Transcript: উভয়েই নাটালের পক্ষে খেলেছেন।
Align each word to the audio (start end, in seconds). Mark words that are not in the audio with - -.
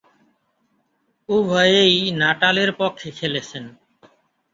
উভয়েই 1.29 1.97
নাটালের 2.11 2.71
পক্ষে 2.73 3.09
খেলেছেন। 3.11 3.63